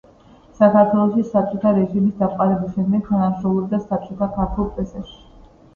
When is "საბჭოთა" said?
1.27-1.75, 3.87-4.35